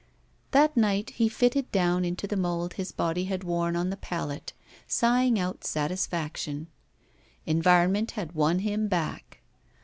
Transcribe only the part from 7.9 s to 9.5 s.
had won him back.